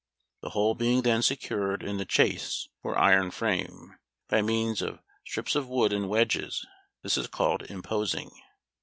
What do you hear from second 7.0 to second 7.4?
This is